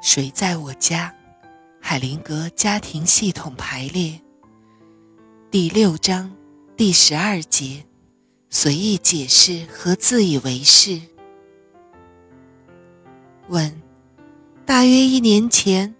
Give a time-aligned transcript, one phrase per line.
[0.00, 1.12] 谁在我家？
[1.80, 4.20] 海灵格家庭系统排列
[5.50, 6.30] 第六章
[6.76, 7.84] 第十二节：
[8.48, 11.00] 随意解释和自以为是。
[13.48, 13.82] 问：
[14.64, 15.94] 大约一年前，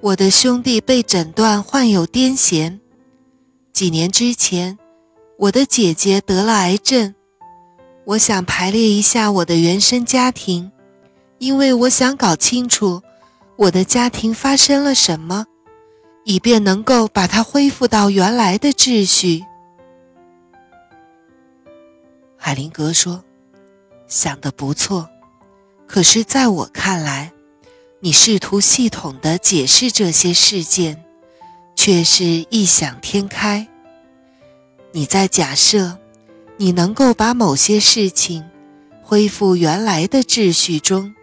[0.00, 2.80] 我的兄弟被诊断患有癫痫；
[3.72, 4.76] 几年之前，
[5.38, 7.14] 我的姐姐得了癌症。
[8.06, 10.72] 我想排列一下我的原生家庭，
[11.38, 13.02] 因为我想搞清楚。
[13.56, 15.46] 我的家庭发生了什么，
[16.24, 19.42] 以便能够把它恢复到原来的秩序？
[22.36, 23.24] 海灵格说
[24.06, 25.08] ：“想得不错，
[25.86, 27.32] 可是在我看来，
[28.00, 31.02] 你试图系统的解释这些事件，
[31.74, 33.66] 却是异想天开。
[34.92, 35.98] 你在假设
[36.58, 38.44] 你能够把某些事情
[39.02, 41.14] 恢复原来的秩序中。”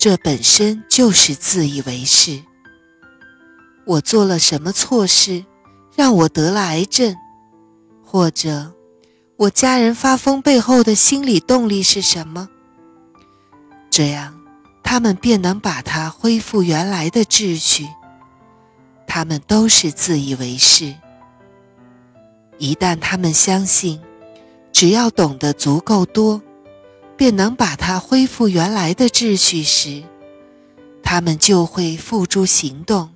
[0.00, 2.42] 这本身就是自以为是。
[3.84, 5.44] 我做了什么错事，
[5.94, 7.14] 让我得了癌症？
[8.02, 8.72] 或者，
[9.36, 12.48] 我家人发疯背后的心理动力是什么？
[13.90, 14.40] 这样，
[14.82, 17.86] 他们便能把它恢复原来的秩序。
[19.06, 20.94] 他们都是自以为是。
[22.56, 24.00] 一旦他们相信，
[24.72, 26.40] 只要懂得足够多。
[27.20, 30.02] 便能把它恢复原来的秩序时，
[31.02, 33.10] 他们就会付诸行动，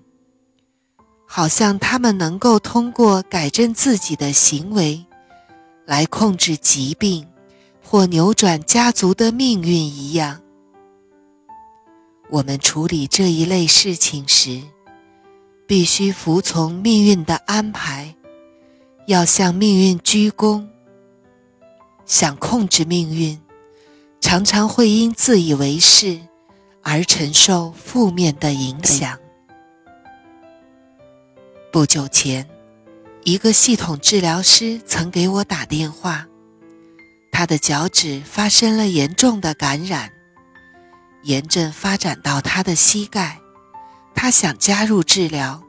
[1.26, 5.02] 好像他们能够通过改正自己的行为，
[5.86, 7.26] 来控制疾病
[7.82, 10.42] 或扭转家族的命运一样。
[12.28, 14.60] 我们处理这一类事情时，
[15.66, 18.14] 必须服从命运的安排，
[19.06, 20.66] 要向命运鞠躬。
[22.04, 23.40] 想控制命运。
[24.26, 26.18] 常常会因自以为是
[26.82, 29.18] 而承受负面的影响。
[31.70, 32.48] 不久前，
[33.24, 36.26] 一个系统治疗师曾给我打电话，
[37.30, 40.10] 他的脚趾发生了严重的感染，
[41.24, 43.38] 炎症发展到他的膝盖，
[44.14, 45.62] 他想加入治疗，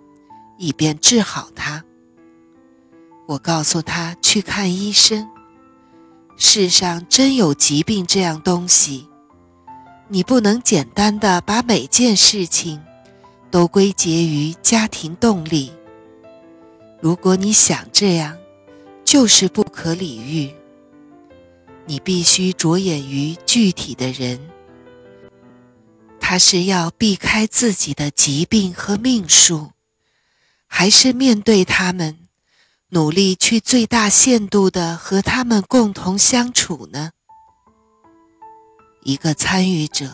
[0.58, 1.84] 以便治好它。
[3.28, 5.30] 我告诉他去看医生。
[6.38, 9.08] 世上真有疾病这样东西，
[10.10, 12.82] 你不能简单的把每件事情
[13.50, 15.72] 都归结于家庭动力。
[17.02, 18.38] 如果你想这样，
[19.06, 20.54] 就是不可理喻。
[21.86, 24.40] 你必须着眼于具体的人，
[26.20, 29.72] 他是要避开自己的疾病和命数，
[30.68, 32.25] 还是面对他们？
[32.90, 37.10] 努力去最大限度的和他们共同相处呢？
[39.02, 40.08] 一个参与者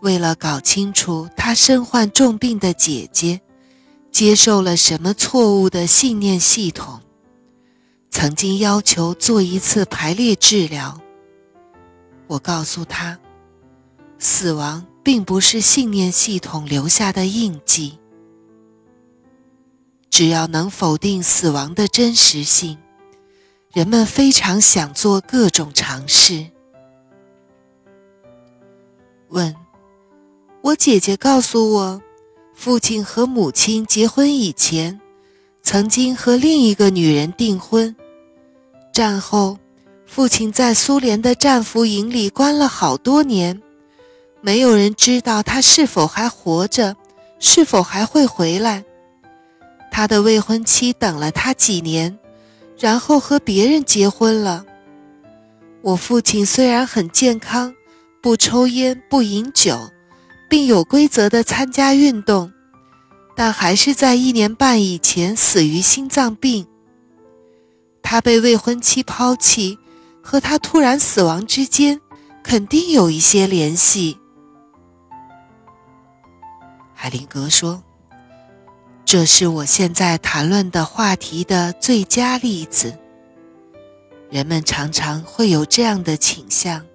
[0.00, 3.42] 为了搞清楚他身患重病的姐姐
[4.10, 7.02] 接受了什么错误的信念系统，
[8.10, 10.98] 曾经要求做一次排列治疗。
[12.26, 13.18] 我告诉他，
[14.18, 17.98] 死亡并不是信念系统留下的印记。
[20.12, 22.76] 只要能否定死亡的真实性，
[23.72, 26.48] 人们非常想做各种尝试。
[29.30, 29.56] 问：
[30.60, 32.02] 我姐姐告诉我，
[32.54, 35.00] 父亲和母亲结婚以前，
[35.62, 37.96] 曾经和另一个女人订婚。
[38.92, 39.56] 战后，
[40.04, 43.62] 父亲在苏联的战俘营里关了好多年，
[44.42, 46.94] 没有人知道他是否还活着，
[47.38, 48.84] 是否还会回来。
[49.94, 52.18] 他的未婚妻等了他几年，
[52.78, 54.64] 然后和别人结婚了。
[55.82, 57.74] 我父亲虽然很健康，
[58.22, 59.90] 不抽烟不饮酒，
[60.48, 62.50] 并有规则的参加运动，
[63.36, 66.66] 但还是在一年半以前死于心脏病。
[68.02, 69.78] 他被未婚妻抛弃，
[70.22, 72.00] 和他突然死亡之间
[72.42, 74.18] 肯定有一些联系。
[76.94, 77.82] 海灵格说。
[79.12, 82.98] 这是我现在谈论的话题的最佳例子。
[84.30, 86.86] 人们常常会有这样的倾向，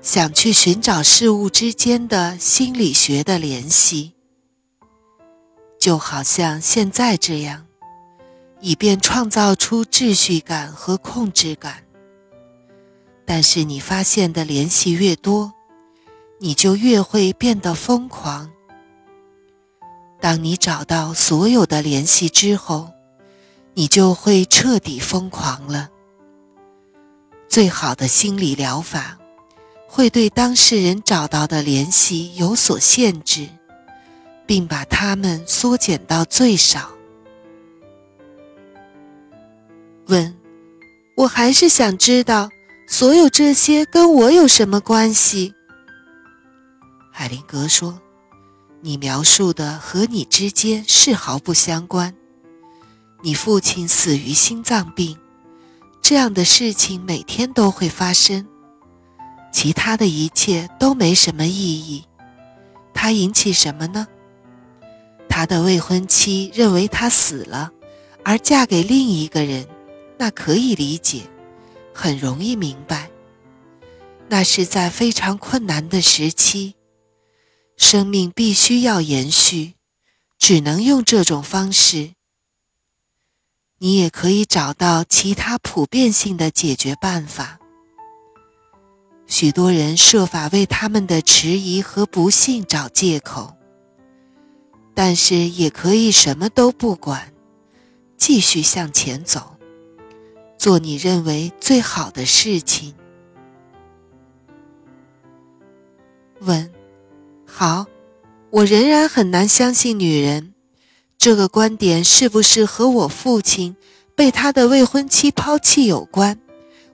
[0.00, 4.14] 想去寻找事物之间的心理学的联系，
[5.78, 7.66] 就好像现在这样，
[8.62, 11.84] 以便创造出秩序感和控制感。
[13.26, 15.52] 但是你发现的联系越多，
[16.38, 18.50] 你就越会变得疯狂。
[20.20, 22.90] 当你找到所有的联系之后，
[23.74, 25.88] 你就会彻底疯狂了。
[27.48, 29.18] 最好的心理疗法，
[29.88, 33.48] 会对当事人找到的联系有所限制，
[34.46, 36.90] 并把它们缩减到最少。
[40.06, 40.36] 问：
[41.16, 42.50] 我还是想知道，
[42.86, 45.54] 所有这些跟我有什么关系？
[47.10, 48.00] 海灵格说
[48.80, 52.14] ：“你描述的和你之间是毫不相关。
[53.22, 55.18] 你父亲死于心脏病，
[56.00, 58.46] 这样的事情每天都会发生。
[59.52, 62.04] 其他的一切都没什么意义。
[62.94, 64.06] 他引起什么呢？
[65.28, 67.70] 他的未婚妻认为他死了，
[68.24, 69.66] 而嫁给另一个人。”
[70.22, 71.22] 那可以理解，
[71.94, 73.10] 很容易明白。
[74.28, 76.74] 那是在非常困难的时期，
[77.80, 79.72] 生命必须要延续，
[80.38, 82.10] 只能用这种方式。
[83.78, 87.58] 你也可以找到其他普遍性的解决办法。
[89.26, 93.56] 许多人设法为他们的迟疑和不幸找借口，
[94.94, 97.32] 但是也可以什么都不管，
[98.18, 99.56] 继续向前走。
[100.58, 102.94] 做你认为最好的事情。
[106.40, 106.70] 问：
[107.52, 107.86] 好，
[108.50, 110.54] 我仍然很难相信女人
[111.18, 113.76] 这个观点是不是和我父亲
[114.14, 116.40] 被他的未婚妻抛弃有关？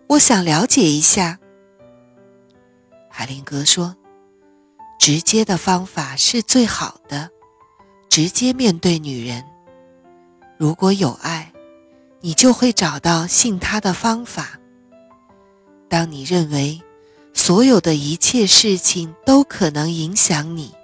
[0.09, 1.39] 我想了解一下。
[3.09, 3.97] 海灵格说
[4.99, 7.31] ：“直接的方法是最好的，
[8.09, 9.45] 直接面对女人。
[10.59, 11.53] 如果有爱。”
[12.23, 14.59] 你就会找到信他的方法。
[15.89, 16.83] 当你认为
[17.47, 20.75] 所有的一切事情都可能影响你，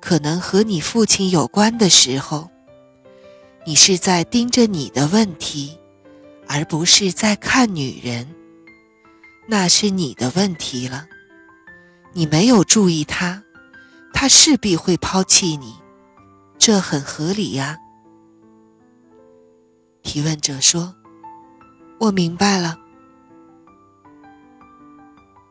[0.00, 2.48] 可能和你父亲有关的时候，
[3.66, 5.78] 你是在盯着你的问题，
[6.48, 8.34] 而不是在看女人。
[9.46, 11.04] 那是你的问题了。
[12.14, 13.44] 你没有注意他，
[14.14, 15.74] 他势必会抛弃你，
[16.56, 17.76] 这很合理呀。
[20.02, 20.94] 提问者说
[22.00, 22.78] ：“我明白了。